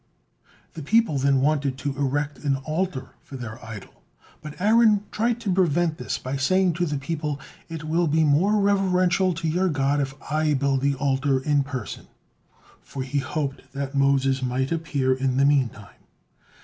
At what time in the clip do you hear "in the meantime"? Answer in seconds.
15.13-15.93